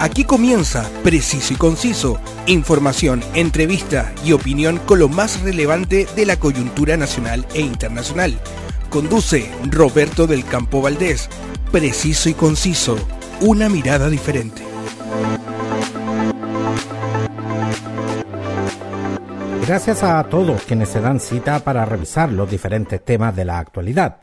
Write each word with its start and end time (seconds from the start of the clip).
Aquí 0.00 0.24
comienza 0.24 0.88
Preciso 1.02 1.52
y 1.52 1.56
Conciso, 1.56 2.18
información, 2.46 3.22
entrevista 3.34 4.10
y 4.24 4.32
opinión 4.32 4.78
con 4.78 4.98
lo 4.98 5.10
más 5.10 5.42
relevante 5.42 6.06
de 6.16 6.24
la 6.24 6.38
coyuntura 6.38 6.96
nacional 6.96 7.46
e 7.52 7.60
internacional. 7.60 8.40
Conduce 8.88 9.50
Roberto 9.70 10.26
del 10.26 10.46
Campo 10.46 10.80
Valdés. 10.80 11.28
Preciso 11.70 12.30
y 12.30 12.32
Conciso, 12.32 12.96
una 13.42 13.68
mirada 13.68 14.08
diferente. 14.08 14.62
Gracias 19.66 20.02
a 20.02 20.24
todos 20.24 20.62
quienes 20.62 20.88
se 20.88 21.02
dan 21.02 21.20
cita 21.20 21.58
para 21.62 21.84
revisar 21.84 22.32
los 22.32 22.50
diferentes 22.50 23.04
temas 23.04 23.36
de 23.36 23.44
la 23.44 23.58
actualidad. 23.58 24.16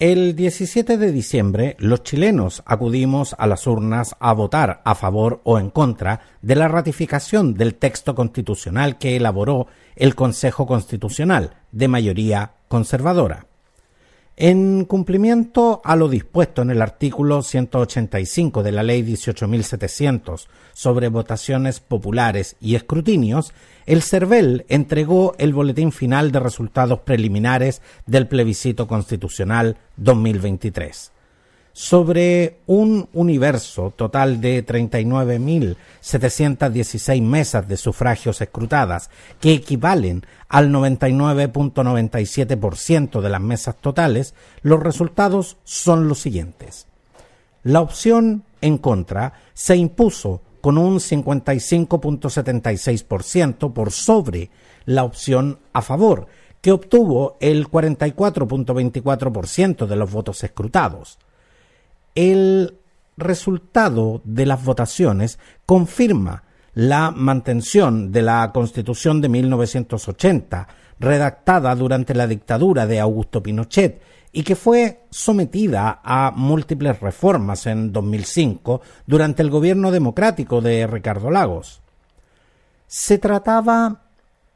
El 0.00 0.34
17 0.34 0.96
de 0.96 1.12
diciembre, 1.12 1.76
los 1.78 2.02
chilenos 2.02 2.62
acudimos 2.64 3.36
a 3.36 3.46
las 3.46 3.66
urnas 3.66 4.16
a 4.18 4.32
votar 4.32 4.80
a 4.82 4.94
favor 4.94 5.42
o 5.44 5.58
en 5.58 5.68
contra 5.68 6.20
de 6.40 6.56
la 6.56 6.68
ratificación 6.68 7.52
del 7.52 7.74
texto 7.74 8.14
constitucional 8.14 8.96
que 8.96 9.16
elaboró 9.16 9.66
el 9.96 10.14
Consejo 10.14 10.66
Constitucional, 10.66 11.52
de 11.70 11.88
mayoría 11.88 12.52
conservadora. 12.68 13.49
En 14.42 14.86
cumplimiento 14.86 15.82
a 15.84 15.96
lo 15.96 16.08
dispuesto 16.08 16.62
en 16.62 16.70
el 16.70 16.80
artículo 16.80 17.42
185 17.42 18.62
de 18.62 18.72
la 18.72 18.82
Ley 18.82 19.02
18.700 19.02 20.46
sobre 20.72 21.08
votaciones 21.08 21.80
populares 21.80 22.56
y 22.58 22.74
escrutinios, 22.74 23.52
el 23.84 24.00
CERVEL 24.00 24.64
entregó 24.70 25.34
el 25.36 25.52
boletín 25.52 25.92
final 25.92 26.32
de 26.32 26.40
resultados 26.40 27.00
preliminares 27.00 27.82
del 28.06 28.28
plebiscito 28.28 28.88
constitucional 28.88 29.76
2023 29.98 31.12
sobre 31.72 32.58
un 32.66 33.08
universo 33.12 33.92
total 33.94 34.40
de 34.40 34.66
39.716 34.66 37.22
mesas 37.22 37.68
de 37.68 37.76
sufragios 37.76 38.40
escrutadas, 38.40 39.08
que 39.40 39.52
equivalen 39.52 40.24
al 40.48 40.70
99.97% 40.70 43.20
de 43.20 43.28
las 43.28 43.40
mesas 43.40 43.76
totales, 43.76 44.34
los 44.62 44.80
resultados 44.80 45.58
son 45.64 46.08
los 46.08 46.18
siguientes. 46.18 46.88
La 47.62 47.80
opción 47.80 48.42
en 48.60 48.78
contra 48.78 49.34
se 49.54 49.76
impuso 49.76 50.42
con 50.60 50.76
un 50.78 50.98
55.76% 50.98 53.72
por 53.72 53.92
sobre 53.92 54.50
la 54.84 55.04
opción 55.04 55.60
a 55.72 55.80
favor, 55.82 56.26
que 56.60 56.72
obtuvo 56.72 57.36
el 57.40 57.68
44.24% 57.68 59.86
de 59.86 59.96
los 59.96 60.10
votos 60.10 60.42
escrutados. 60.44 61.18
El 62.14 62.78
resultado 63.16 64.20
de 64.24 64.46
las 64.46 64.64
votaciones 64.64 65.38
confirma 65.66 66.44
la 66.74 67.10
mantención 67.10 68.12
de 68.12 68.22
la 68.22 68.50
Constitución 68.52 69.20
de 69.20 69.28
1980, 69.28 70.68
redactada 70.98 71.74
durante 71.74 72.14
la 72.14 72.26
dictadura 72.26 72.86
de 72.86 73.00
Augusto 73.00 73.42
Pinochet 73.42 74.00
y 74.32 74.42
que 74.42 74.54
fue 74.54 75.02
sometida 75.10 76.00
a 76.04 76.30
múltiples 76.34 77.00
reformas 77.00 77.66
en 77.66 77.92
2005 77.92 78.80
durante 79.06 79.42
el 79.42 79.50
gobierno 79.50 79.90
democrático 79.90 80.60
de 80.60 80.86
Ricardo 80.86 81.30
Lagos. 81.30 81.82
Se 82.86 83.18
trataba 83.18 84.02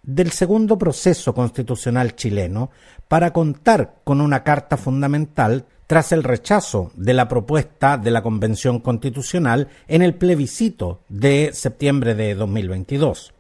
del 0.03 0.31
segundo 0.31 0.79
proceso 0.79 1.35
constitucional 1.35 2.15
chileno 2.15 2.71
para 3.09 3.33
contar 3.33 3.97
con 4.05 4.21
una 4.21 4.45
carta 4.45 4.77
fundamental 4.77 5.67
tras 5.87 6.13
el 6.13 6.23
rechazo 6.23 6.91
de 6.95 7.15
la 7.15 7.29
propuesta 7.29 7.99
de 7.99 8.11
la 8.11 8.23
Convención 8.23 8.81
Constitucional 8.81 9.69
en 9.89 10.03
el 10.03 10.15
plebiscito 10.15 11.01
de 11.09 11.51
septiembre 11.53 12.15
de 12.15 12.35
2022. 12.35 13.33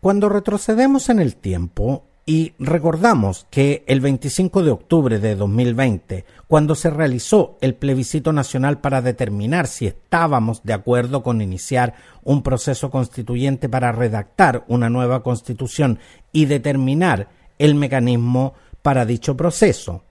Cuando 0.00 0.28
retrocedemos 0.28 1.08
en 1.08 1.20
el 1.20 1.36
tiempo 1.36 2.04
y 2.24 2.54
recordamos 2.58 3.46
que 3.50 3.82
el 3.86 4.00
25 4.00 4.62
de 4.62 4.70
octubre 4.70 5.18
de 5.18 5.34
2020, 5.34 6.24
cuando 6.46 6.74
se 6.74 6.88
realizó 6.88 7.58
el 7.60 7.74
plebiscito 7.74 8.32
nacional 8.32 8.80
para 8.80 9.02
determinar 9.02 9.66
si 9.66 9.86
estábamos 9.86 10.62
de 10.62 10.74
acuerdo 10.74 11.22
con 11.22 11.40
iniciar 11.40 11.94
un 12.22 12.42
proceso 12.42 12.90
constituyente 12.90 13.68
para 13.68 13.90
redactar 13.90 14.64
una 14.68 14.88
nueva 14.88 15.22
constitución 15.22 15.98
y 16.30 16.44
determinar 16.44 17.28
el 17.58 17.74
mecanismo 17.74 18.54
para 18.82 19.04
dicho 19.04 19.36
proceso, 19.36 20.04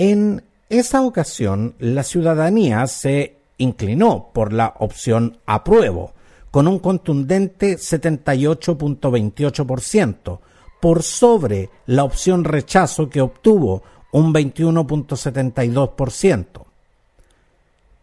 en 0.00 0.42
esa 0.70 1.02
ocasión, 1.02 1.74
la 1.78 2.02
ciudadanía 2.04 2.86
se 2.86 3.36
inclinó 3.58 4.30
por 4.32 4.54
la 4.54 4.72
opción 4.78 5.36
apruebo, 5.44 6.14
con 6.50 6.66
un 6.66 6.78
contundente 6.78 7.76
78.28%, 7.76 10.38
por 10.80 11.02
sobre 11.02 11.68
la 11.84 12.04
opción 12.04 12.44
rechazo 12.44 13.10
que 13.10 13.20
obtuvo 13.20 13.82
un 14.10 14.32
21.72%. 14.32 16.46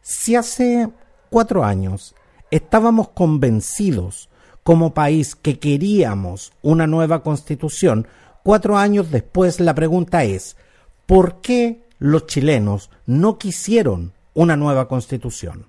Si 0.03 0.35
hace 0.35 0.91
cuatro 1.31 1.63
años 1.63 2.13
estábamos 2.51 3.09
convencidos 3.09 4.29
como 4.61 4.93
país 4.93 5.33
que 5.33 5.57
queríamos 5.57 6.53
una 6.61 6.85
nueva 6.85 7.23
constitución, 7.23 8.07
cuatro 8.43 8.77
años 8.77 9.09
después 9.09 9.59
la 9.59 9.73
pregunta 9.73 10.25
es, 10.25 10.57
¿por 11.07 11.41
qué 11.41 11.86
los 11.99 12.25
chilenos 12.27 12.89
no 13.05 13.37
quisieron 13.37 14.13
una 14.33 14.55
nueva 14.55 14.87
constitución. 14.87 15.65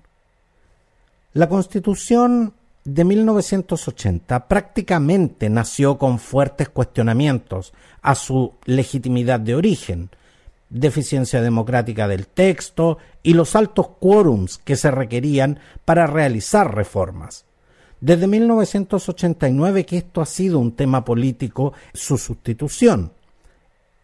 La 1.33 1.49
constitución 1.49 2.53
de 2.83 3.03
1980 3.03 4.47
prácticamente 4.47 5.49
nació 5.49 5.97
con 5.97 6.19
fuertes 6.19 6.69
cuestionamientos 6.69 7.73
a 8.01 8.15
su 8.15 8.53
legitimidad 8.65 9.39
de 9.39 9.55
origen, 9.55 10.09
deficiencia 10.69 11.41
democrática 11.41 12.07
del 12.07 12.27
texto 12.27 12.97
y 13.23 13.33
los 13.33 13.55
altos 13.55 13.87
quórums 13.99 14.57
que 14.57 14.75
se 14.75 14.91
requerían 14.91 15.59
para 15.85 16.07
realizar 16.07 16.73
reformas. 16.73 17.45
Desde 18.01 18.27
1989 18.27 19.85
que 19.85 19.97
esto 19.97 20.21
ha 20.21 20.25
sido 20.25 20.59
un 20.59 20.71
tema 20.71 21.03
político, 21.03 21.73
su 21.93 22.17
sustitución. 22.17 23.11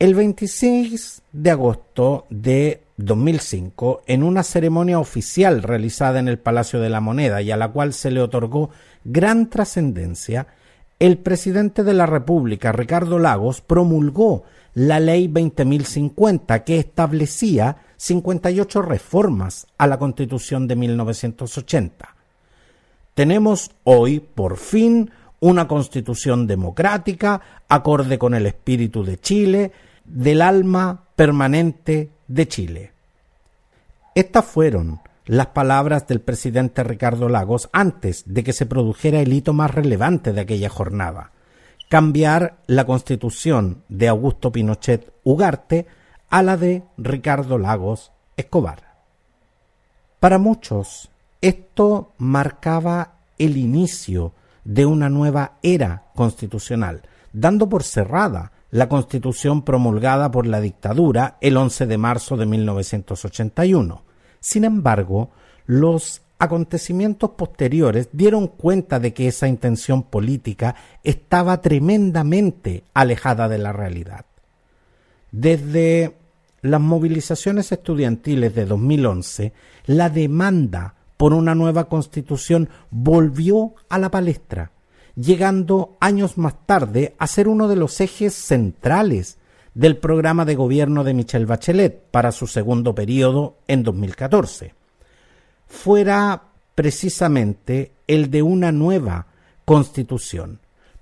El 0.06 0.14
26 0.14 1.24
de 1.32 1.50
agosto 1.50 2.28
de 2.30 2.84
2005, 2.98 4.04
en 4.06 4.22
una 4.22 4.44
ceremonia 4.44 5.00
oficial 5.00 5.64
realizada 5.64 6.20
en 6.20 6.28
el 6.28 6.38
Palacio 6.38 6.80
de 6.80 6.92
la 6.92 7.02
Moneda 7.02 7.42
y 7.42 7.50
a 7.50 7.58
la 7.58 7.70
cual 7.70 7.92
se 7.92 8.12
le 8.12 8.22
otorgó 8.22 8.70
gran 9.04 9.50
trascendencia, 9.50 10.46
el 11.00 11.18
presidente 11.18 11.84
de 11.84 11.96
la 11.96 12.06
República, 12.06 12.72
Ricardo 12.72 13.18
Lagos, 13.18 13.62
promulgó 13.62 14.44
la 14.76 15.00
Ley 15.00 15.28
20.050 15.28 16.64
que 16.64 16.78
establecía 16.78 17.78
58 17.98 18.84
reformas 18.84 19.66
a 19.80 19.88
la 19.88 19.98
Constitución 19.98 20.68
de 20.68 20.76
1980. 20.76 22.16
Tenemos 23.16 23.72
hoy, 23.84 24.20
por 24.20 24.58
fin, 24.58 25.10
una 25.40 25.68
constitución 25.68 26.46
democrática, 26.46 27.42
acorde 27.68 28.20
con 28.20 28.36
el 28.36 28.46
espíritu 28.46 29.04
de 29.04 29.18
Chile, 29.18 29.72
del 30.06 30.42
alma 30.42 31.04
permanente 31.16 32.12
de 32.28 32.48
Chile. 32.48 32.92
Estas 34.14 34.46
fueron 34.46 35.02
las 35.26 35.48
palabras 35.48 36.08
del 36.08 36.22
presidente 36.22 36.84
Ricardo 36.84 37.30
Lagos 37.30 37.70
antes 37.74 38.24
de 38.26 38.44
que 38.44 38.54
se 38.54 38.66
produjera 38.66 39.20
el 39.20 39.34
hito 39.34 39.54
más 39.54 39.74
relevante 39.74 40.34
de 40.34 40.42
aquella 40.42 40.70
jornada, 40.70 41.32
cambiar 41.90 42.58
la 42.68 42.86
constitución 42.86 43.84
de 43.90 44.08
Augusto 44.08 44.52
Pinochet 44.52 45.12
Ugarte 45.24 45.88
a 46.30 46.44
la 46.44 46.58
de 46.58 46.84
Ricardo 46.98 47.58
Lagos 47.58 48.12
Escobar. 48.38 48.96
Para 50.20 50.38
muchos, 50.38 51.10
esto 51.42 52.12
marcaba 52.18 53.16
el 53.38 53.58
inicio 53.58 54.34
de 54.64 54.86
una 54.86 55.10
nueva 55.10 55.54
era 55.62 56.06
constitucional, 56.16 57.04
dando 57.34 57.70
por 57.70 57.84
cerrada 57.84 58.52
la 58.76 58.90
constitución 58.90 59.62
promulgada 59.62 60.32
por 60.32 60.46
la 60.46 60.60
dictadura 60.60 61.38
el 61.40 61.56
11 61.56 61.86
de 61.86 61.98
marzo 61.98 62.36
de 62.36 62.46
1981. 62.46 64.04
Sin 64.42 64.66
embargo, 64.66 65.30
los 65.66 66.24
acontecimientos 66.40 67.30
posteriores 67.38 68.10
dieron 68.12 68.50
cuenta 68.50 69.00
de 69.00 69.14
que 69.14 69.30
esa 69.30 69.48
intención 69.48 70.04
política 70.04 70.76
estaba 71.06 71.62
tremendamente 71.62 72.84
alejada 72.94 73.48
de 73.48 73.60
la 73.60 73.72
realidad. 73.72 74.26
Desde 75.32 76.18
las 76.60 76.82
movilizaciones 76.82 77.72
estudiantiles 77.72 78.54
de 78.56 78.66
2011, 78.66 79.54
la 79.86 80.10
demanda 80.10 80.96
por 81.16 81.32
una 81.34 81.56
nueva 81.56 81.86
constitución 81.86 82.68
volvió 82.92 83.74
a 83.88 84.00
la 84.00 84.12
palestra, 84.12 84.74
llegando 85.16 85.98
años 86.00 86.38
más 86.38 86.56
tarde 86.66 87.16
a 87.18 87.28
ser 87.28 87.48
uno 87.48 87.68
de 87.68 87.76
los 87.76 88.00
ejes 88.02 88.34
centrales 88.34 89.38
del 89.74 89.98
programa 89.98 90.46
de 90.46 90.56
gobierno 90.56 91.04
de 91.04 91.14
Michelle 91.14 91.46
Bachelet 91.46 92.02
para 92.12 92.32
su 92.32 92.48
segundo 92.48 92.96
periodo 92.96 93.58
en 93.68 93.84
2014. 93.84 94.74
Fuera 95.68 96.44
precisamente 96.76 97.92
el 98.08 98.30
de 98.32 98.42
una 98.42 98.72
nueva 98.72 99.28
constitución, 99.66 100.60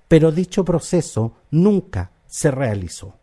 pero 0.08 0.32
dicho 0.32 0.64
proceso 0.64 1.34
nunca 1.50 2.10
se 2.26 2.50
realizó. 2.50 3.14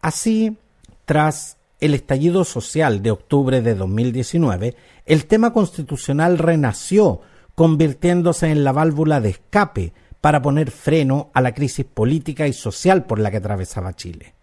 Así, 0.00 0.58
tras 1.04 1.56
el 1.80 1.94
estallido 1.94 2.44
social 2.44 3.02
de 3.02 3.10
octubre 3.10 3.62
de 3.62 3.74
2019, 3.74 4.76
el 5.04 5.26
tema 5.26 5.52
constitucional 5.52 6.38
renació, 6.38 7.20
convirtiéndose 7.56 8.50
en 8.50 8.62
la 8.62 8.70
válvula 8.70 9.20
de 9.20 9.30
escape 9.30 9.92
para 10.20 10.42
poner 10.42 10.70
freno 10.70 11.30
a 11.34 11.40
la 11.40 11.54
crisis 11.54 11.86
política 11.86 12.46
y 12.46 12.52
social 12.52 13.06
por 13.06 13.18
la 13.18 13.30
que 13.32 13.38
atravesaba 13.38 13.96
Chile. 13.96 14.34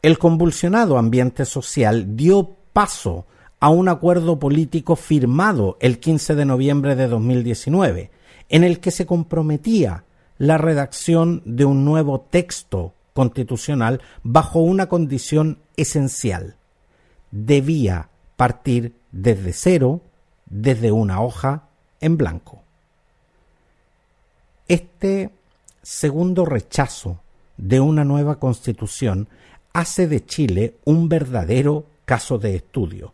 El 0.00 0.18
convulsionado 0.18 0.96
ambiente 0.96 1.44
social 1.44 2.16
dio 2.16 2.56
paso 2.72 3.26
a 3.58 3.68
un 3.68 3.88
acuerdo 3.88 4.38
político 4.38 4.94
firmado 4.94 5.76
el 5.80 5.98
15 5.98 6.34
de 6.36 6.44
noviembre 6.44 6.94
de 6.94 7.08
2019, 7.08 8.10
en 8.48 8.62
el 8.62 8.78
que 8.78 8.90
se 8.90 9.06
comprometía 9.06 10.04
la 10.38 10.56
redacción 10.56 11.42
de 11.44 11.64
un 11.64 11.84
nuevo 11.84 12.20
texto 12.20 12.94
constitucional 13.12 14.02
bajo 14.22 14.60
una 14.60 14.88
condición 14.88 15.58
esencial. 15.76 16.56
Debía 17.30 18.10
partir 18.36 18.94
desde 19.10 19.52
cero, 19.52 20.02
desde 20.46 20.92
una 20.92 21.20
hoja 21.22 21.70
en 22.00 22.16
blanco. 22.16 22.62
Este 24.68 25.30
segundo 25.82 26.44
rechazo 26.44 27.20
de 27.56 27.80
una 27.80 28.04
nueva 28.04 28.38
constitución 28.38 29.28
hace 29.72 30.06
de 30.06 30.24
Chile 30.24 30.76
un 30.84 31.08
verdadero 31.08 31.84
caso 32.04 32.38
de 32.38 32.56
estudio. 32.56 33.12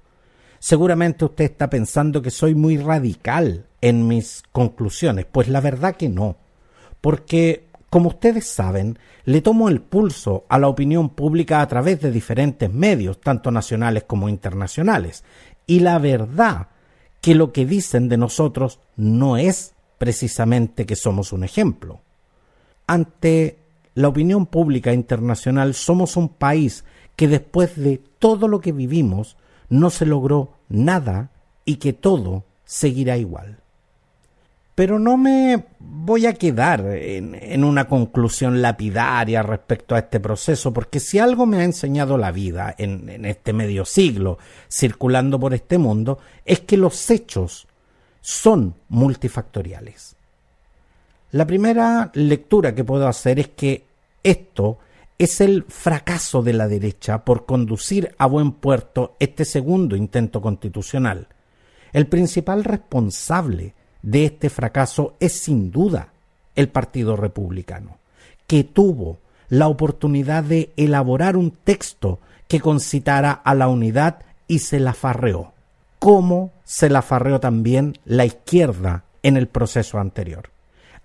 Seguramente 0.58 1.24
usted 1.24 1.46
está 1.46 1.70
pensando 1.70 2.20
que 2.20 2.30
soy 2.30 2.54
muy 2.54 2.76
radical 2.76 3.64
en 3.80 4.06
mis 4.06 4.42
conclusiones, 4.52 5.26
pues 5.30 5.48
la 5.48 5.60
verdad 5.60 5.96
que 5.96 6.08
no, 6.08 6.36
porque, 7.00 7.64
como 7.88 8.10
ustedes 8.10 8.46
saben, 8.46 8.98
le 9.24 9.40
tomo 9.40 9.68
el 9.68 9.80
pulso 9.80 10.44
a 10.48 10.58
la 10.58 10.68
opinión 10.68 11.08
pública 11.08 11.62
a 11.62 11.68
través 11.68 12.00
de 12.00 12.10
diferentes 12.10 12.70
medios, 12.70 13.20
tanto 13.20 13.50
nacionales 13.50 14.04
como 14.04 14.28
internacionales, 14.28 15.24
y 15.66 15.80
la 15.80 15.98
verdad 15.98 16.68
que 17.20 17.34
lo 17.34 17.52
que 17.52 17.66
dicen 17.66 18.08
de 18.08 18.16
nosotros 18.16 18.80
no 18.96 19.36
es 19.36 19.74
precisamente 19.98 20.86
que 20.86 20.96
somos 20.96 21.32
un 21.32 21.44
ejemplo. 21.44 22.00
Ante 22.86 23.58
la 23.94 24.08
opinión 24.08 24.46
pública 24.46 24.92
internacional 24.92 25.74
somos 25.74 26.16
un 26.16 26.28
país 26.28 26.84
que 27.16 27.28
después 27.28 27.76
de 27.76 27.98
todo 28.18 28.48
lo 28.48 28.60
que 28.60 28.72
vivimos 28.72 29.36
no 29.68 29.90
se 29.90 30.06
logró 30.06 30.54
nada 30.68 31.30
y 31.64 31.76
que 31.76 31.92
todo 31.92 32.44
seguirá 32.64 33.18
igual. 33.18 33.59
Pero 34.80 34.98
no 34.98 35.18
me 35.18 35.62
voy 35.78 36.24
a 36.24 36.32
quedar 36.32 36.80
en, 36.86 37.64
una 37.64 37.86
conclusión 37.86 38.62
lapidaria 38.62 39.42
respecto 39.42 39.94
a 39.94 39.98
este 39.98 40.20
proceso, 40.20 40.72
porque 40.72 41.00
si 41.00 41.18
algo 41.18 41.44
me 41.44 41.58
ha 41.58 41.64
enseñado 41.64 42.16
la 42.16 42.32
vida 42.32 42.74
en, 42.78 43.26
este 43.26 43.52
medio 43.52 43.84
siglo 43.84 44.38
circulando 44.72 45.38
por 45.38 45.52
este 45.52 45.76
mundo, 45.76 46.18
es 46.46 46.60
que 46.60 46.78
los 46.78 47.10
hechos 47.10 47.68
son 48.22 48.74
multifactoriales. 48.88 50.16
La 51.32 51.46
primera 51.46 52.10
lectura 52.14 52.74
que 52.74 52.82
puedo 52.82 53.06
hacer 53.06 53.38
es 53.38 53.48
que 53.48 53.84
esto 54.22 54.78
es 55.18 55.42
el 55.42 55.66
fracaso 55.68 56.42
de 56.42 56.54
la 56.54 56.68
derecha 56.68 57.22
por 57.22 57.44
conducir 57.44 58.14
a 58.16 58.24
buen 58.24 58.52
puerto 58.52 59.14
este 59.20 59.44
segundo 59.44 59.94
intento 59.94 60.40
constitucional. 60.40 61.28
El 61.92 62.06
principal 62.06 62.64
responsable 62.64 63.74
de 64.02 64.24
este 64.26 64.50
fracaso 64.50 65.14
es 65.20 65.40
sin 65.40 65.70
duda 65.70 66.08
el 66.56 66.68
Partido 66.68 67.16
Republicano, 67.16 67.98
que 68.46 68.64
tuvo 68.64 69.18
la 69.48 69.68
oportunidad 69.68 70.44
de 70.44 70.72
elaborar 70.76 71.36
un 71.36 71.50
texto 71.50 72.20
que 72.48 72.60
concitara 72.60 73.32
a 73.32 73.54
la 73.54 73.68
unidad 73.68 74.20
y 74.48 74.60
se 74.60 74.80
la 74.80 74.92
farreó 74.92 75.52
como 76.00 76.50
se 76.64 76.88
la 76.88 77.02
farreó 77.02 77.38
también 77.38 77.98
la 78.04 78.24
izquierda 78.24 79.04
en 79.22 79.36
el 79.36 79.46
proceso 79.46 79.98
anterior. 79.98 80.50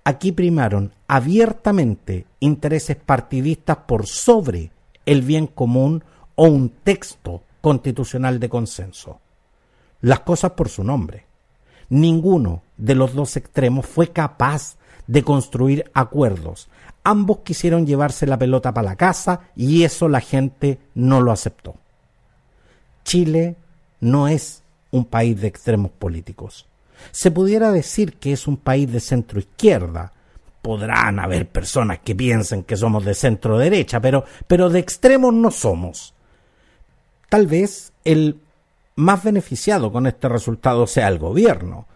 Aquí 0.06 0.32
primaron 0.32 0.94
abiertamente 1.08 2.26
intereses 2.40 2.96
partidistas 2.96 3.78
por 3.86 4.08
sobre 4.08 4.72
el 5.06 5.22
bien 5.22 5.48
común 5.48 6.04
o 6.36 6.48
un 6.48 6.70
texto 6.70 7.44
constitucional 7.60 8.40
de 8.40 8.48
consenso. 8.48 9.20
Las 10.00 10.22
cosas 10.22 10.52
por 10.52 10.70
su 10.70 10.84
nombre. 10.84 11.26
Ninguno 11.90 12.64
de 12.78 12.96
los 12.96 13.14
dos 13.14 13.38
extremos 13.38 13.86
fue 13.86 14.10
capaz 14.10 14.78
de 15.08 15.24
construir 15.24 15.90
acuerdos. 15.94 16.70
Ambos 17.04 17.40
quisieron 17.40 17.86
llevarse 17.86 18.26
la 18.26 18.40
pelota 18.40 18.74
para 18.74 18.90
la 18.90 18.96
casa 18.96 19.42
y 19.56 19.84
eso 19.84 20.10
la 20.10 20.22
gente 20.22 20.80
no 20.96 21.22
lo 21.22 21.32
aceptó. 21.32 21.76
Chile 23.04 23.56
no 24.00 24.28
es 24.28 24.64
un 24.92 25.06
país 25.06 25.40
de 25.40 25.48
extremos 25.48 25.92
políticos. 25.92 26.66
Se 27.12 27.30
pudiera 27.30 27.72
decir 27.72 28.14
que 28.14 28.34
es 28.34 28.48
un 28.48 28.58
país 28.58 28.92
de 28.92 29.00
centro 29.00 29.40
izquierda. 29.40 30.12
Podrán 30.62 31.20
haber 31.20 31.48
personas 31.48 32.00
que 32.00 32.16
piensen 32.16 32.64
que 32.64 32.78
somos 32.78 33.06
de 33.06 33.14
centro 33.14 33.60
derecha, 33.60 34.00
pero, 34.00 34.26
pero 34.48 34.70
de 34.70 34.80
extremos 34.80 35.34
no 35.34 35.52
somos. 35.52 36.16
Tal 37.30 37.46
vez 37.46 37.94
el 38.04 38.40
más 38.96 39.24
beneficiado 39.24 39.92
con 39.92 40.08
este 40.08 40.30
resultado 40.30 40.88
sea 40.88 41.08
el 41.08 41.20
gobierno, 41.20 41.88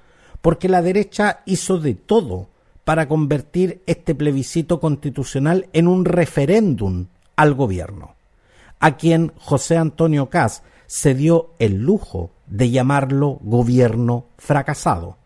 porque 0.42 0.70
la 0.70 0.82
derecha 0.82 1.42
hizo 1.46 1.80
de 1.80 1.96
todo 1.96 2.50
para 2.84 3.08
convertir 3.08 3.82
este 3.86 4.16
plebiscito 4.16 4.80
constitucional 4.80 5.68
en 5.74 5.88
un 5.88 6.06
referéndum 6.06 7.08
al 7.36 7.54
gobierno, 7.54 8.16
a 8.80 8.98
quien 8.98 9.32
José 9.38 9.78
Antonio 9.78 10.30
Caz 10.30 10.64
se 10.88 11.14
dio 11.14 11.52
el 11.60 11.76
lujo 11.76 12.32
de 12.48 12.72
llamarlo 12.72 13.40
gobierno 13.44 14.26
fracasado. 14.38 15.18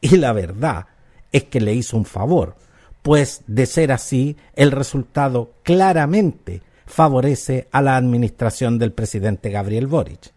Y 0.00 0.16
la 0.16 0.32
verdad 0.32 0.86
es 1.32 1.44
que 1.44 1.60
le 1.60 1.74
hizo 1.74 1.96
un 1.96 2.04
favor, 2.04 2.56
pues 3.02 3.42
de 3.46 3.66
ser 3.66 3.92
así, 3.92 4.36
el 4.54 4.72
resultado 4.72 5.52
claramente 5.62 6.62
favorece 6.86 7.68
a 7.70 7.80
la 7.80 7.96
administración 7.96 8.78
del 8.78 8.92
presidente 8.92 9.50
Gabriel 9.50 9.86
Boric. 9.86 10.32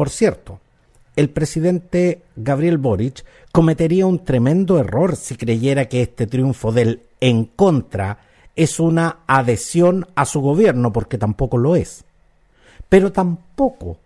Por 0.00 0.08
cierto, 0.08 0.60
el 1.14 1.28
presidente 1.28 2.22
Gabriel 2.34 2.78
Boric 2.78 3.22
cometería 3.52 4.06
un 4.06 4.24
tremendo 4.24 4.78
error 4.78 5.14
si 5.14 5.36
creyera 5.36 5.90
que 5.90 6.00
este 6.00 6.26
triunfo 6.26 6.72
del 6.72 7.02
en 7.20 7.44
contra 7.44 8.20
es 8.56 8.80
una 8.80 9.18
adhesión 9.26 10.06
a 10.14 10.24
su 10.24 10.40
gobierno, 10.40 10.90
porque 10.90 11.18
tampoco 11.18 11.58
lo 11.58 11.76
es 11.76 12.06
pero 12.88 13.12
tampoco 13.12 13.98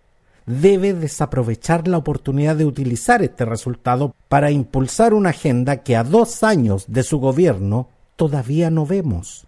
debe 0.45 0.93
desaprovechar 0.93 1.87
la 1.87 1.97
oportunidad 1.97 2.57
de 2.57 2.65
utilizar 2.65 3.23
este 3.23 3.45
resultado 3.45 4.13
para 4.27 4.51
impulsar 4.51 5.13
una 5.13 5.29
agenda 5.29 5.77
que 5.77 5.95
a 5.95 6.03
dos 6.03 6.43
años 6.43 6.83
de 6.89 7.03
su 7.03 7.19
gobierno 7.19 7.87
todavía 8.17 8.69
no 8.69 8.85
vemos. 8.85 9.47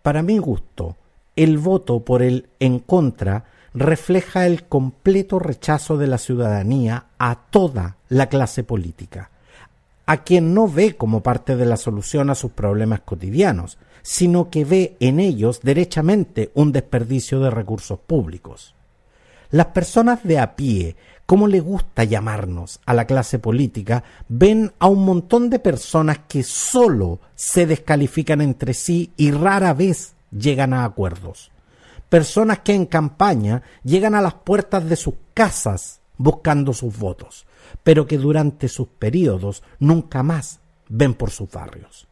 Para 0.00 0.22
mi 0.22 0.38
gusto, 0.38 0.96
el 1.36 1.58
voto 1.58 2.00
por 2.00 2.22
el 2.22 2.48
en 2.60 2.78
contra 2.78 3.44
refleja 3.74 4.46
el 4.46 4.64
completo 4.64 5.38
rechazo 5.38 5.96
de 5.96 6.06
la 6.06 6.18
ciudadanía 6.18 7.06
a 7.18 7.36
toda 7.50 7.96
la 8.08 8.28
clase 8.28 8.64
política, 8.64 9.30
a 10.06 10.24
quien 10.24 10.54
no 10.54 10.68
ve 10.68 10.96
como 10.96 11.22
parte 11.22 11.56
de 11.56 11.66
la 11.66 11.76
solución 11.76 12.30
a 12.30 12.34
sus 12.34 12.52
problemas 12.52 13.00
cotidianos, 13.00 13.78
sino 14.02 14.50
que 14.50 14.64
ve 14.64 14.96
en 15.00 15.20
ellos 15.20 15.60
derechamente 15.62 16.50
un 16.54 16.72
desperdicio 16.72 17.40
de 17.40 17.50
recursos 17.50 17.98
públicos. 17.98 18.74
Las 19.50 19.66
personas 19.66 20.22
de 20.24 20.38
a 20.38 20.56
pie, 20.56 20.96
como 21.26 21.46
le 21.46 21.60
gusta 21.60 22.04
llamarnos 22.04 22.80
a 22.86 22.94
la 22.94 23.04
clase 23.04 23.38
política, 23.38 24.02
ven 24.28 24.72
a 24.78 24.88
un 24.88 25.04
montón 25.04 25.50
de 25.50 25.58
personas 25.58 26.20
que 26.28 26.42
solo 26.42 27.20
se 27.34 27.66
descalifican 27.66 28.40
entre 28.40 28.74
sí 28.74 29.12
y 29.16 29.30
rara 29.30 29.74
vez 29.74 30.14
llegan 30.30 30.72
a 30.72 30.84
acuerdos. 30.84 31.50
Personas 32.10 32.58
que 32.58 32.74
en 32.74 32.84
campaña 32.84 33.62
llegan 33.82 34.14
a 34.14 34.20
las 34.20 34.34
puertas 34.34 34.86
de 34.86 34.96
sus 34.96 35.14
casas 35.32 36.02
buscando 36.18 36.74
sus 36.74 36.98
votos, 36.98 37.46
pero 37.82 38.06
que 38.06 38.18
durante 38.18 38.68
sus 38.68 38.88
periodos 38.88 39.62
nunca 39.78 40.22
más 40.22 40.60
ven 40.88 41.14
por 41.14 41.30
sus 41.30 41.50
barrios 41.50 42.10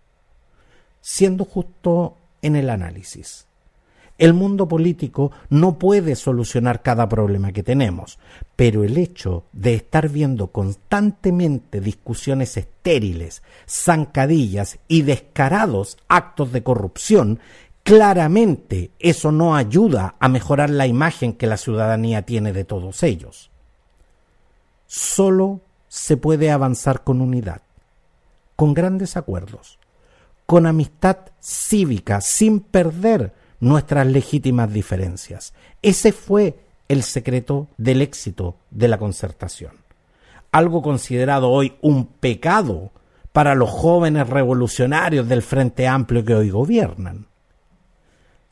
siendo 1.08 1.46
justo 1.46 2.16
en 2.42 2.54
el 2.54 2.68
análisis. 2.68 3.46
El 4.18 4.34
mundo 4.34 4.68
político 4.68 5.30
no 5.48 5.78
puede 5.78 6.16
solucionar 6.16 6.82
cada 6.82 7.08
problema 7.08 7.52
que 7.52 7.62
tenemos, 7.62 8.18
pero 8.56 8.84
el 8.84 8.98
hecho 8.98 9.44
de 9.52 9.74
estar 9.74 10.10
viendo 10.10 10.48
constantemente 10.48 11.80
discusiones 11.80 12.58
estériles, 12.58 13.42
zancadillas 13.66 14.80
y 14.86 15.02
descarados 15.02 15.96
actos 16.08 16.52
de 16.52 16.62
corrupción, 16.62 17.38
claramente 17.88 18.90
eso 18.98 19.32
no 19.32 19.56
ayuda 19.56 20.14
a 20.20 20.28
mejorar 20.28 20.68
la 20.68 20.86
imagen 20.86 21.32
que 21.32 21.46
la 21.46 21.56
ciudadanía 21.56 22.20
tiene 22.20 22.52
de 22.52 22.64
todos 22.64 23.02
ellos. 23.02 23.50
Solo 24.86 25.62
se 25.88 26.18
puede 26.18 26.50
avanzar 26.50 27.02
con 27.02 27.22
unidad, 27.22 27.62
con 28.56 28.74
grandes 28.74 29.16
acuerdos, 29.16 29.78
con 30.44 30.66
amistad 30.66 31.16
cívica, 31.40 32.20
sin 32.20 32.60
perder 32.60 33.32
nuestras 33.58 34.06
legítimas 34.06 34.70
diferencias. 34.70 35.54
Ese 35.80 36.12
fue 36.12 36.58
el 36.88 37.02
secreto 37.02 37.68
del 37.78 38.02
éxito 38.02 38.56
de 38.70 38.88
la 38.88 38.98
concertación. 38.98 39.72
Algo 40.52 40.82
considerado 40.82 41.48
hoy 41.48 41.78
un 41.80 42.04
pecado 42.04 42.92
para 43.32 43.54
los 43.54 43.70
jóvenes 43.70 44.28
revolucionarios 44.28 45.26
del 45.26 45.40
Frente 45.40 45.86
Amplio 45.86 46.22
que 46.22 46.34
hoy 46.34 46.50
gobiernan. 46.50 47.28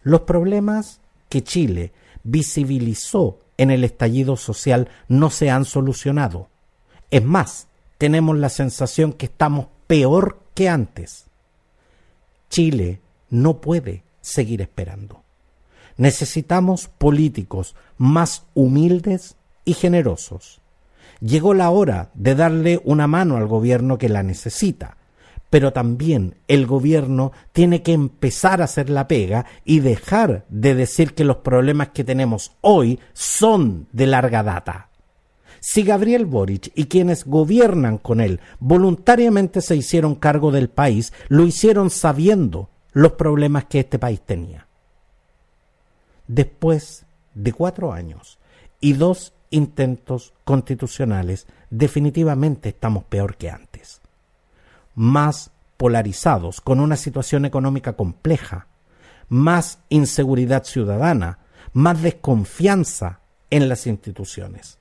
Los 0.06 0.20
problemas 0.20 1.00
que 1.28 1.42
Chile 1.42 1.90
visibilizó 2.22 3.40
en 3.56 3.72
el 3.72 3.82
estallido 3.82 4.36
social 4.36 4.88
no 5.08 5.30
se 5.30 5.50
han 5.50 5.64
solucionado. 5.64 6.48
Es 7.10 7.24
más, 7.24 7.66
tenemos 7.98 8.38
la 8.38 8.48
sensación 8.48 9.12
que 9.12 9.26
estamos 9.26 9.66
peor 9.88 10.38
que 10.54 10.68
antes. 10.68 11.24
Chile 12.50 13.00
no 13.30 13.60
puede 13.60 14.04
seguir 14.20 14.62
esperando. 14.62 15.24
Necesitamos 15.96 16.86
políticos 16.86 17.74
más 17.98 18.44
humildes 18.54 19.34
y 19.64 19.74
generosos. 19.74 20.60
Llegó 21.18 21.52
la 21.52 21.70
hora 21.70 22.10
de 22.14 22.36
darle 22.36 22.80
una 22.84 23.08
mano 23.08 23.38
al 23.38 23.48
gobierno 23.48 23.98
que 23.98 24.08
la 24.08 24.22
necesita, 24.22 24.98
pero 25.50 25.72
también 25.72 26.36
el 26.48 26.66
gobierno 26.66 27.32
tiene 27.52 27.82
que 27.82 27.92
empezar 27.92 28.60
a 28.60 28.64
hacer 28.64 28.90
la 28.90 29.08
pega 29.08 29.46
y 29.64 29.80
dejar 29.80 30.44
de 30.48 30.74
decir 30.74 31.14
que 31.14 31.24
los 31.24 31.38
problemas 31.38 31.88
que 31.88 32.04
tenemos 32.04 32.52
hoy 32.60 32.98
son 33.12 33.86
de 33.92 34.06
larga 34.06 34.42
data. 34.42 34.90
Si 35.60 35.82
Gabriel 35.82 36.26
Boric 36.26 36.70
y 36.74 36.84
quienes 36.84 37.24
gobiernan 37.24 37.98
con 37.98 38.20
él 38.20 38.40
voluntariamente 38.60 39.60
se 39.60 39.76
hicieron 39.76 40.14
cargo 40.14 40.50
del 40.50 40.68
país, 40.68 41.12
lo 41.28 41.44
hicieron 41.44 41.90
sabiendo 41.90 42.68
los 42.92 43.12
problemas 43.12 43.64
que 43.64 43.80
este 43.80 43.98
país 43.98 44.20
tenía. 44.20 44.66
Después 46.28 47.04
de 47.34 47.52
cuatro 47.52 47.92
años 47.92 48.38
y 48.80 48.94
dos 48.94 49.32
intentos 49.50 50.34
constitucionales, 50.44 51.46
definitivamente 51.70 52.70
estamos 52.70 53.04
peor 53.04 53.36
que 53.36 53.50
antes. 53.50 53.75
Más 54.96 55.52
polarizados, 55.76 56.60
con 56.60 56.80
una 56.80 56.96
situación 56.96 57.44
económica 57.44 57.92
compleja, 57.92 58.66
más 59.28 59.78
inseguridad 59.88 60.64
ciudadana, 60.64 61.38
más 61.72 62.02
desconfianza 62.02 63.20
en 63.50 63.68
las 63.68 63.86
instituciones. 63.86 64.78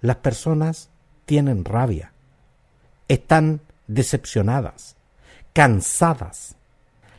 Las 0.00 0.16
personas 0.16 0.90
tienen 1.26 1.64
rabia, 1.64 2.12
están 3.08 3.60
decepcionadas, 3.88 4.96
cansadas. 5.52 6.54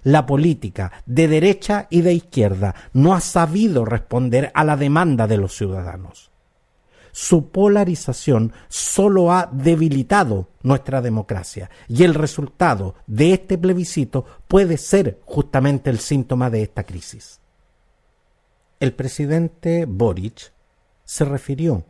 La 0.04 0.26
política 0.26 0.94
de 1.06 1.28
derecha 1.28 1.88
y 1.90 2.02
de 2.02 2.14
izquierda 2.14 2.74
no 2.94 3.14
ha 3.14 3.20
sabido 3.20 3.84
responder 3.84 4.50
a 4.56 4.64
la 4.64 4.78
demanda 4.78 5.28
de 5.28 5.36
los 5.36 5.56
ciudadanos. 5.56 6.32
Su 7.12 7.50
polarización 7.50 8.54
solo 8.68 9.32
ha 9.32 9.50
debilitado 9.52 10.50
nuestra 10.62 11.02
democracia 11.02 11.70
y 11.88 12.04
el 12.04 12.14
resultado 12.14 12.96
de 13.08 13.34
este 13.34 13.58
plebiscito 13.58 14.26
puede 14.48 14.78
ser 14.78 15.20
justamente 15.26 15.90
el 15.90 16.00
síntoma 16.00 16.50
de 16.50 16.62
esta 16.64 16.84
crisis. 16.84 17.40
El 18.80 18.94
presidente 18.94 19.86
Boric 19.86 20.54
se 21.04 21.26
refirió 21.26 21.84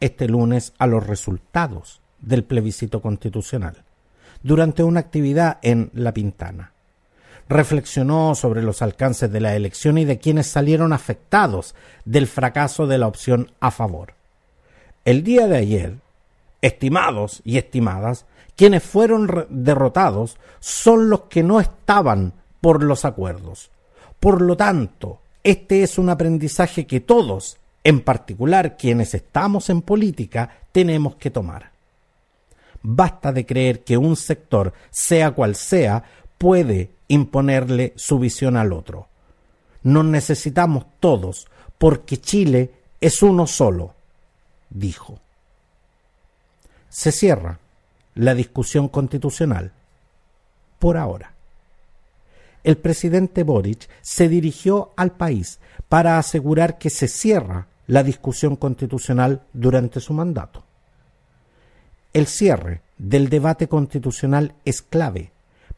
este 0.00 0.28
lunes 0.28 0.74
a 0.78 0.86
los 0.86 1.06
resultados 1.06 2.02
del 2.20 2.44
plebiscito 2.44 3.00
constitucional 3.00 3.84
durante 4.42 4.82
una 4.82 5.00
actividad 5.00 5.58
en 5.62 5.90
La 5.94 6.12
Pintana. 6.12 6.72
Reflexionó 7.48 8.34
sobre 8.34 8.62
los 8.62 8.82
alcances 8.82 9.30
de 9.30 9.40
la 9.40 9.54
elección 9.54 9.98
y 9.98 10.04
de 10.04 10.18
quienes 10.18 10.48
salieron 10.48 10.92
afectados 10.92 11.74
del 12.04 12.26
fracaso 12.26 12.86
de 12.86 12.98
la 12.98 13.06
opción 13.06 13.52
a 13.60 13.70
favor. 13.70 14.15
El 15.06 15.24
día 15.24 15.46
de 15.46 15.56
ayer, 15.56 15.98
estimados 16.60 17.40
y 17.44 17.56
estimadas, 17.56 18.26
quienes 18.56 18.82
fueron 18.82 19.46
derrotados 19.48 20.36
son 20.60 21.08
los 21.08 21.22
que 21.22 21.42
no 21.42 21.60
estaban 21.60 22.34
por 22.60 22.82
los 22.82 23.06
acuerdos. 23.06 23.70
Por 24.20 24.42
lo 24.42 24.56
tanto, 24.56 25.20
este 25.42 25.82
es 25.82 25.96
un 25.96 26.10
aprendizaje 26.10 26.86
que 26.86 27.00
todos 27.00 27.56
en 27.86 28.00
particular 28.00 28.76
quienes 28.76 29.14
estamos 29.14 29.70
en 29.70 29.80
política, 29.80 30.50
tenemos 30.72 31.14
que 31.14 31.30
tomar. 31.30 31.70
Basta 32.82 33.30
de 33.30 33.46
creer 33.46 33.84
que 33.84 33.96
un 33.96 34.16
sector, 34.16 34.72
sea 34.90 35.30
cual 35.30 35.54
sea, 35.54 36.02
puede 36.36 36.90
imponerle 37.06 37.92
su 37.94 38.18
visión 38.18 38.56
al 38.56 38.72
otro. 38.72 39.06
Nos 39.84 40.04
necesitamos 40.04 40.84
todos, 40.98 41.46
porque 41.78 42.16
Chile 42.16 42.72
es 43.00 43.22
uno 43.22 43.46
solo, 43.46 43.94
dijo. 44.70 45.20
Se 46.88 47.12
cierra 47.12 47.58
la 48.14 48.34
discusión 48.34 48.88
constitucional 48.88 49.72
por 50.78 50.96
ahora. 50.96 51.32
El 52.64 52.78
presidente 52.78 53.44
Boric 53.44 53.88
se 54.02 54.28
dirigió 54.28 54.92
al 54.96 55.12
país 55.12 55.60
para 55.88 56.18
asegurar 56.18 56.78
que 56.78 56.90
se 56.90 57.06
cierra 57.06 57.68
la 57.86 58.02
discusión 58.02 58.56
constitucional 58.56 59.42
durante 59.52 60.00
su 60.00 60.12
mandato. 60.12 60.64
El 62.12 62.26
cierre 62.26 62.82
del 62.98 63.28
debate 63.28 63.68
constitucional 63.68 64.54
es 64.64 64.82
clave 64.82 65.30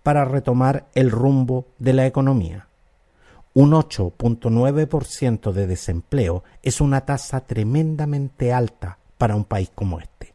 para 0.02 0.25
retomar 0.25 0.87
el 0.95 1.11
rumbo 1.11 1.66
de 1.78 1.92
la 1.92 2.07
economía. 2.07 2.67
Un 3.54 3.72
8.9% 3.72 5.52
de 5.52 5.66
desempleo 5.66 6.44
es 6.62 6.80
una 6.80 7.00
tasa 7.02 7.40
tremendamente 7.40 8.52
alta 8.52 8.98
para 9.16 9.34
un 9.34 9.44
país 9.44 9.70
como 9.74 10.00
este. 10.00 10.34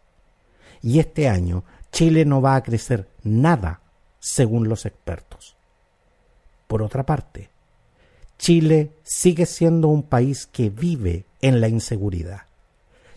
Y 0.82 1.00
este 1.00 1.30
año 1.30 1.64
Chile 1.92 2.26
no 2.26 2.42
va 2.42 2.56
a 2.56 2.64
crecer 2.64 3.08
nada 3.24 3.82
según 4.20 4.68
los 4.68 4.86
expertos. 4.86 5.56
Por 6.68 6.82
otra 6.82 7.06
parte, 7.06 7.52
Chile 8.38 8.94
sigue 9.04 9.46
siendo 9.46 9.90
un 9.90 10.04
país 10.04 10.48
que 10.48 10.70
vive 10.70 11.26
en 11.42 11.62
la 11.62 11.68
inseguridad. 11.68 12.42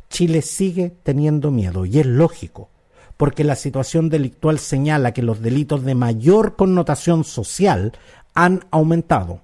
Chile 0.08 0.42
sigue 0.42 0.94
teniendo 1.02 1.50
miedo 1.50 1.86
y 1.86 1.98
es 1.98 2.06
lógico, 2.06 2.68
porque 3.16 3.44
la 3.44 3.56
situación 3.56 4.08
delictual 4.08 4.58
señala 4.58 5.12
que 5.12 5.22
los 5.22 5.40
delitos 5.40 5.82
de 5.84 5.94
mayor 5.94 6.54
connotación 6.54 7.24
social 7.24 7.92
han 8.34 8.66
aumentado. 8.70 9.40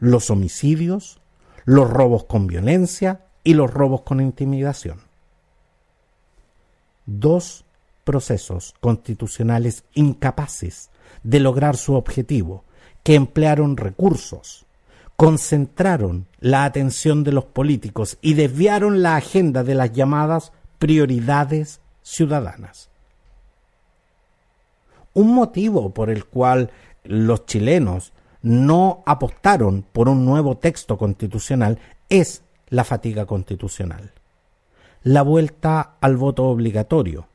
Los 0.00 0.30
homicidios, 0.30 1.20
los 1.64 1.90
robos 1.90 2.24
con 2.24 2.46
violencia 2.46 3.26
y 3.44 3.54
los 3.54 3.70
robos 3.72 4.02
con 4.02 4.20
intimidación. 4.20 5.00
Dos 7.06 7.64
procesos 8.04 8.74
constitucionales 8.80 9.84
incapaces 9.94 10.90
de 11.22 11.40
lograr 11.40 11.76
su 11.76 11.94
objetivo, 11.94 12.64
que 13.02 13.14
emplearon 13.14 13.76
recursos, 13.76 14.66
concentraron 15.16 16.26
la 16.40 16.64
atención 16.64 17.24
de 17.24 17.32
los 17.32 17.44
políticos 17.44 18.18
y 18.20 18.34
desviaron 18.34 19.02
la 19.02 19.16
agenda 19.16 19.64
de 19.64 19.74
las 19.74 19.92
llamadas 19.92 20.52
prioridades 20.78 21.80
ciudadanas. 22.02 22.88
Un 25.12 25.34
motivo 25.34 25.92
por 25.92 26.10
el 26.10 26.24
cual 26.24 26.70
los 27.04 27.46
chilenos 27.46 28.12
no 28.42 29.02
apostaron 29.06 29.84
por 29.92 30.08
un 30.08 30.24
nuevo 30.24 30.56
texto 30.58 30.96
constitucional 30.96 31.78
es 32.08 32.42
la 32.68 32.84
fatiga 32.84 33.26
constitucional, 33.26 34.12
la 35.02 35.22
vuelta 35.22 35.96
al 36.00 36.16
voto 36.16 36.44
obligatorio, 36.44 37.26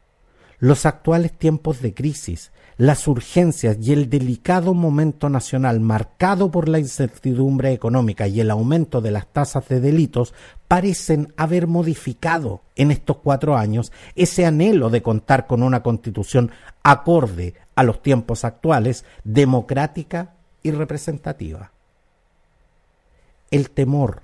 los 0.59 0.85
actuales 0.85 1.33
tiempos 1.33 1.81
de 1.81 1.93
crisis, 1.93 2.51
las 2.77 3.07
urgencias 3.07 3.77
y 3.81 3.93
el 3.93 4.09
delicado 4.09 4.73
momento 4.73 5.29
nacional 5.29 5.79
marcado 5.79 6.51
por 6.51 6.69
la 6.69 6.79
incertidumbre 6.79 7.71
económica 7.71 8.27
y 8.27 8.39
el 8.39 8.49
aumento 8.49 9.01
de 9.01 9.11
las 9.11 9.27
tasas 9.27 9.67
de 9.67 9.79
delitos 9.79 10.33
parecen 10.67 11.33
haber 11.37 11.67
modificado 11.67 12.61
en 12.75 12.91
estos 12.91 13.17
cuatro 13.17 13.57
años 13.57 13.91
ese 14.15 14.45
anhelo 14.45 14.89
de 14.89 15.03
contar 15.03 15.47
con 15.47 15.63
una 15.63 15.83
constitución 15.83 16.51
acorde 16.81 17.55
a 17.75 17.83
los 17.83 18.01
tiempos 18.01 18.43
actuales, 18.45 19.05
democrática 19.23 20.32
y 20.63 20.71
representativa. 20.71 21.71
El 23.51 23.69
temor 23.69 24.23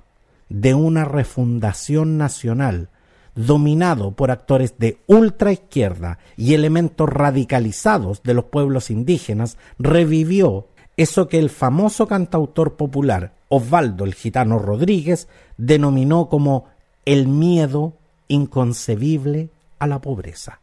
de 0.49 0.73
una 0.73 1.05
refundación 1.05 2.17
nacional 2.17 2.89
dominado 3.35 4.11
por 4.11 4.31
actores 4.31 4.77
de 4.79 4.97
ultraizquierda 5.07 6.19
y 6.35 6.55
elementos 6.55 7.07
radicalizados 7.07 8.21
de 8.23 8.33
los 8.33 8.45
pueblos 8.45 8.89
indígenas, 8.89 9.57
revivió 9.77 10.67
eso 10.97 11.27
que 11.29 11.39
el 11.39 11.49
famoso 11.49 12.07
cantautor 12.07 12.75
popular 12.75 13.33
Osvaldo 13.47 14.03
el 14.03 14.13
Gitano 14.13 14.59
Rodríguez 14.59 15.27
denominó 15.57 16.27
como 16.27 16.65
el 17.05 17.27
miedo 17.27 17.93
inconcebible 18.27 19.49
a 19.79 19.87
la 19.87 20.01
pobreza. 20.01 20.59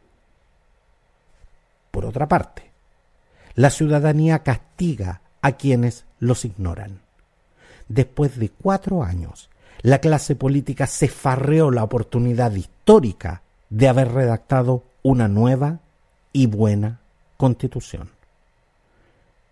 Por 1.91 2.05
otra 2.05 2.27
parte, 2.27 2.71
la 3.55 3.71
ciudadanía 3.71 4.43
castiga 4.43 5.21
a 5.41 5.53
quienes 5.53 6.05
los 6.19 6.45
ignoran. 6.45 7.01
Después 7.87 8.37
de 8.37 8.49
cuatro 8.49 9.03
años, 9.03 9.49
la 9.81 9.99
clase 9.99 10.35
política 10.35 10.87
se 10.87 11.07
farreó 11.07 11.71
la 11.71 11.83
oportunidad 11.83 12.51
histórica 12.53 13.43
de 13.69 13.87
haber 13.87 14.11
redactado 14.11 14.83
una 15.03 15.27
nueva 15.27 15.79
y 16.33 16.47
buena 16.47 16.99
constitución. 17.37 18.09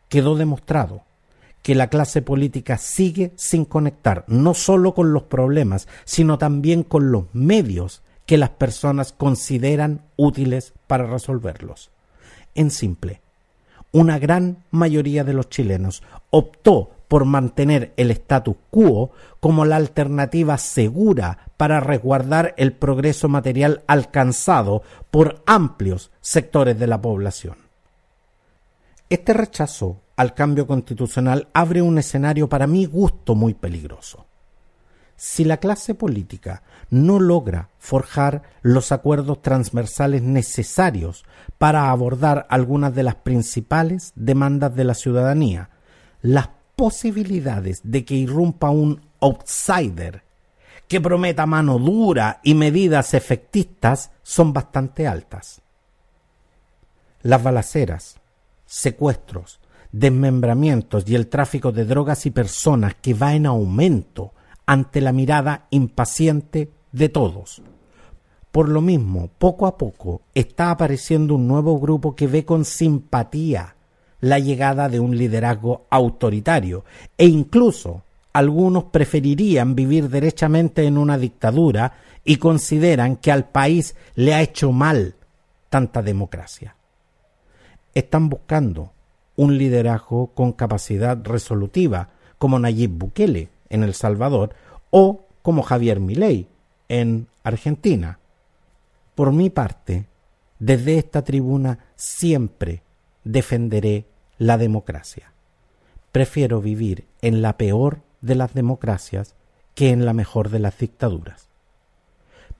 Quedó 0.09 0.35
demostrado 0.35 1.03
que 1.61 1.75
la 1.75 1.87
clase 1.87 2.21
política 2.21 2.77
sigue 2.77 3.31
sin 3.35 3.65
conectar 3.65 4.23
no 4.27 4.53
solo 4.53 4.93
con 4.93 5.13
los 5.13 5.23
problemas, 5.23 5.87
sino 6.03 6.37
también 6.37 6.83
con 6.83 7.11
los 7.11 7.25
medios 7.33 8.03
que 8.25 8.37
las 8.37 8.51
personas 8.51 9.13
consideran 9.13 10.01
útiles 10.15 10.73
para 10.87 11.07
resolverlos. 11.07 11.91
En 12.53 12.71
simple, 12.71 13.21
una 13.95 14.19
gran 14.19 14.57
mayoría 14.71 15.23
de 15.23 15.31
los 15.31 15.47
chilenos 15.47 16.03
optó 16.29 16.91
por 17.07 17.23
mantener 17.23 17.93
el 17.95 18.11
status 18.11 18.57
quo 18.69 19.11
como 19.39 19.63
la 19.63 19.77
alternativa 19.77 20.57
segura 20.57 21.47
para 21.55 21.79
resguardar 21.79 22.53
el 22.57 22.73
progreso 22.73 23.29
material 23.29 23.83
alcanzado 23.87 24.83
por 25.11 25.41
amplios 25.45 26.11
sectores 26.19 26.77
de 26.77 26.87
la 26.87 27.01
población. 27.01 27.55
Este 29.09 29.31
rechazo 29.31 30.01
al 30.17 30.33
cambio 30.33 30.67
constitucional 30.67 31.47
abre 31.53 31.81
un 31.81 31.97
escenario 31.97 32.49
para 32.49 32.67
mi 32.67 32.85
gusto 32.85 33.33
muy 33.33 33.53
peligroso. 33.53 34.25
Si 35.17 35.45
la 35.45 35.57
clase 35.57 35.95
política 35.95 36.63
no 36.89 37.19
logra 37.19 37.69
forjar 37.79 38.43
los 38.61 38.91
acuerdos 38.91 39.41
transversales 39.41 40.21
necesarios 40.21 41.25
para 41.57 41.89
abordar 41.89 42.45
algunas 42.49 42.93
de 42.93 43.03
las 43.03 43.15
principales 43.15 44.11
demandas 44.15 44.75
de 44.75 44.83
la 44.83 44.93
ciudadanía, 44.93 45.69
las 46.21 46.49
posibilidades 46.75 47.79
de 47.83 48.03
que 48.03 48.15
irrumpa 48.15 48.69
un 48.69 49.01
outsider 49.21 50.23
que 50.87 51.01
prometa 51.01 51.45
mano 51.45 51.79
dura 51.79 52.39
y 52.43 52.53
medidas 52.53 53.13
efectistas 53.13 54.11
son 54.21 54.53
bastante 54.53 55.07
altas. 55.07 55.61
Las 57.21 57.41
balaceras, 57.41 58.17
secuestros, 58.65 59.59
desmembramientos 59.91 61.05
y 61.07 61.15
el 61.15 61.27
tráfico 61.27 61.71
de 61.71 61.85
drogas 61.85 62.25
y 62.25 62.31
personas 62.31 62.95
que 62.95 63.13
va 63.13 63.33
en 63.33 63.45
aumento 63.45 64.33
ante 64.65 65.01
la 65.01 65.11
mirada 65.11 65.67
impaciente 65.69 66.71
de 66.91 67.09
todos. 67.09 67.61
Por 68.51 68.69
lo 68.69 68.81
mismo, 68.81 69.29
poco 69.37 69.67
a 69.67 69.77
poco 69.77 70.21
está 70.33 70.71
apareciendo 70.71 71.35
un 71.35 71.47
nuevo 71.47 71.77
grupo 71.79 72.15
que 72.15 72.27
ve 72.27 72.45
con 72.45 72.63
simpatía 72.63 73.75
la 74.21 74.39
llegada 74.39 74.87
de 74.87 74.99
un 74.99 75.17
liderazgo 75.17 75.85
autoritario 75.89 76.85
e 77.17 77.25
incluso 77.25 78.03
algunos 78.31 78.85
preferirían 78.85 79.75
vivir 79.75 80.09
derechamente 80.09 80.85
en 80.85 80.97
una 80.97 81.17
dictadura 81.17 81.93
y 82.23 82.37
consideran 82.37 83.17
que 83.17 83.31
al 83.31 83.49
país 83.49 83.95
le 84.15 84.33
ha 84.33 84.41
hecho 84.41 84.71
mal 84.71 85.15
tanta 85.69 86.01
democracia. 86.01 86.75
Están 87.93 88.29
buscando 88.29 88.91
un 89.35 89.57
liderazgo 89.57 90.27
con 90.27 90.53
capacidad 90.53 91.17
resolutiva 91.23 92.09
como 92.37 92.57
Nayib 92.57 92.91
Bukele 92.91 93.54
en 93.69 93.83
El 93.83 93.93
Salvador 93.93 94.55
o 94.89 95.25
como 95.41 95.63
Javier 95.63 95.99
Milei 95.99 96.47
en 96.89 97.27
Argentina. 97.43 98.19
Por 99.15 99.31
mi 99.31 99.49
parte, 99.49 100.07
desde 100.59 100.97
esta 100.97 101.23
tribuna 101.23 101.79
siempre 101.95 102.81
defenderé 103.23 104.05
la 104.37 104.57
democracia. 104.57 105.31
Prefiero 106.11 106.61
vivir 106.61 107.05
en 107.21 107.41
la 107.41 107.57
peor 107.57 108.01
de 108.21 108.35
las 108.35 108.53
democracias 108.53 109.35
que 109.73 109.89
en 109.91 110.05
la 110.05 110.13
mejor 110.13 110.49
de 110.49 110.59
las 110.59 110.77
dictaduras. 110.77 111.49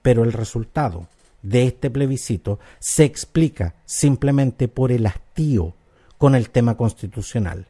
Pero 0.01 0.23
el 0.23 0.33
resultado 0.33 1.07
de 1.41 1.67
este 1.67 1.89
plebiscito 1.89 2.59
se 2.79 3.05
explica 3.05 3.75
simplemente 3.85 4.67
por 4.67 4.91
el 4.91 5.05
hastío 5.05 5.75
con 6.17 6.35
el 6.35 6.49
tema 6.49 6.75
constitucional. 6.75 7.67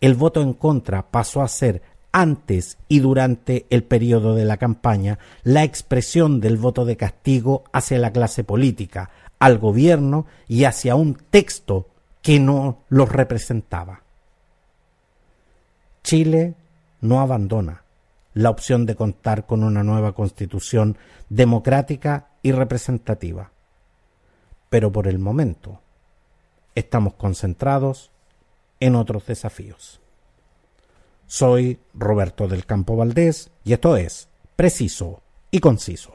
El 0.00 0.14
voto 0.14 0.42
en 0.42 0.52
contra 0.52 1.10
pasó 1.10 1.42
a 1.42 1.48
ser 1.48 1.82
antes 2.12 2.78
y 2.88 3.00
durante 3.00 3.66
el 3.70 3.84
periodo 3.84 4.34
de 4.34 4.44
la 4.44 4.56
campaña 4.56 5.18
la 5.42 5.64
expresión 5.64 6.40
del 6.40 6.56
voto 6.56 6.84
de 6.84 6.96
castigo 6.96 7.64
hacia 7.72 7.98
la 7.98 8.12
clase 8.12 8.44
política, 8.44 9.10
al 9.38 9.58
gobierno 9.58 10.26
y 10.46 10.64
hacia 10.64 10.94
un 10.94 11.14
texto 11.14 11.88
que 12.22 12.40
no 12.40 12.82
los 12.88 13.10
representaba. 13.10 14.02
Chile 16.02 16.54
no 17.00 17.20
abandona 17.20 17.82
la 18.34 18.50
opción 18.50 18.86
de 18.86 18.94
contar 18.94 19.46
con 19.46 19.64
una 19.64 19.82
nueva 19.82 20.12
constitución 20.12 20.96
democrática 21.28 22.28
y 22.42 22.52
representativa. 22.52 23.50
Pero 24.70 24.92
por 24.92 25.08
el 25.08 25.18
momento 25.18 25.80
estamos 26.74 27.14
concentrados 27.14 28.10
en 28.80 28.94
otros 28.94 29.26
desafíos. 29.26 30.00
Soy 31.30 31.78
Roberto 31.92 32.48
del 32.48 32.64
Campo 32.64 32.96
Valdés 32.96 33.50
y 33.62 33.74
esto 33.74 33.98
es 33.98 34.30
Preciso 34.56 35.22
y 35.50 35.60
Conciso. 35.60 36.14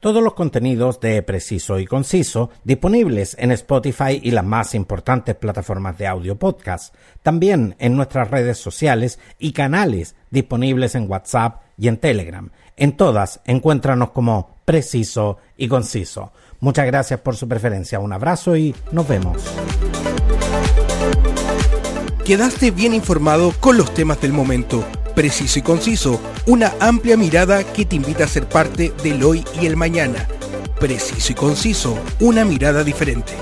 Todos 0.00 0.24
los 0.24 0.32
contenidos 0.32 0.98
de 0.98 1.22
Preciso 1.22 1.78
y 1.78 1.84
Conciso 1.84 2.48
disponibles 2.64 3.36
en 3.38 3.52
Spotify 3.52 4.18
y 4.20 4.30
las 4.30 4.44
más 4.44 4.74
importantes 4.74 5.36
plataformas 5.36 5.98
de 5.98 6.06
audio 6.06 6.38
podcast, 6.38 6.94
también 7.22 7.76
en 7.78 7.94
nuestras 7.94 8.30
redes 8.30 8.56
sociales 8.56 9.20
y 9.38 9.52
canales 9.52 10.16
disponibles 10.30 10.94
en 10.94 11.08
WhatsApp 11.08 11.60
y 11.76 11.88
en 11.88 11.98
Telegram. 11.98 12.50
En 12.76 12.96
todas 12.96 13.42
encuéntranos 13.44 14.10
como 14.10 14.56
Preciso 14.64 15.38
y 15.56 15.68
Conciso. 15.68 16.32
Muchas 16.62 16.86
gracias 16.86 17.18
por 17.18 17.34
su 17.34 17.48
preferencia, 17.48 17.98
un 17.98 18.12
abrazo 18.12 18.56
y 18.56 18.72
nos 18.92 19.08
vemos. 19.08 19.36
Quedaste 22.24 22.70
bien 22.70 22.94
informado 22.94 23.52
con 23.58 23.76
los 23.76 23.92
temas 23.92 24.20
del 24.20 24.32
momento. 24.32 24.84
Preciso 25.16 25.58
y 25.58 25.62
conciso, 25.62 26.20
una 26.46 26.72
amplia 26.78 27.16
mirada 27.16 27.64
que 27.64 27.84
te 27.84 27.96
invita 27.96 28.22
a 28.22 28.28
ser 28.28 28.48
parte 28.48 28.92
del 29.02 29.24
hoy 29.24 29.44
y 29.60 29.66
el 29.66 29.76
mañana. 29.76 30.28
Preciso 30.78 31.32
y 31.32 31.34
conciso, 31.34 31.98
una 32.20 32.44
mirada 32.44 32.84
diferente. 32.84 33.32